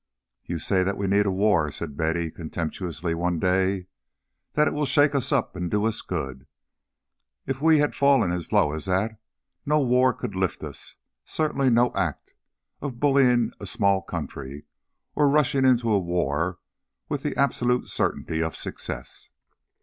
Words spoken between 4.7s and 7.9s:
will shake us up and do us good. If we